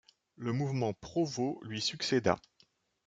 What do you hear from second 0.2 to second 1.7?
Le mouvement Provo